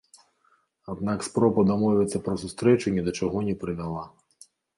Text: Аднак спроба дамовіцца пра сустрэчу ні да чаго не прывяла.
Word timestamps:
Аднак 0.93 1.25
спроба 1.27 1.65
дамовіцца 1.73 2.23
пра 2.29 2.35
сустрэчу 2.45 2.95
ні 2.97 3.01
да 3.11 3.15
чаго 3.21 3.45
не 3.53 3.57
прывяла. 3.67 4.03